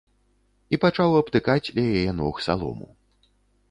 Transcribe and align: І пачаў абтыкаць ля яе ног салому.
І 0.75 0.79
пачаў 0.85 1.19
абтыкаць 1.21 1.71
ля 1.79 1.87
яе 1.99 2.11
ног 2.25 2.45
салому. 2.51 2.95